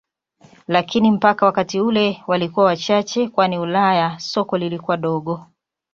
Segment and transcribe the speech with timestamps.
[0.67, 5.45] Lakini mpaka wakati ule walikuwa wachache kwani Ulaya soko lilikuwa dogo.